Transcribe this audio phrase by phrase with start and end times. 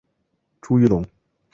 [0.61, 1.05] 朱一龙